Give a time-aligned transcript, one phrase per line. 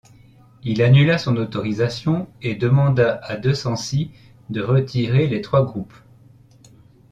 [0.63, 4.09] Il annula son autorisation et demanda à De Censi
[4.49, 5.93] de retirer les trois groupes.